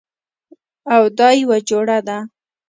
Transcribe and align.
او 0.93 1.03
دا 1.17 1.29
یوه 1.41 1.57
جوړه 1.69 1.97
ده 2.07 2.17